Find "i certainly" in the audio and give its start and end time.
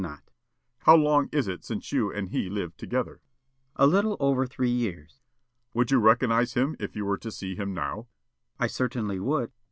8.61-9.19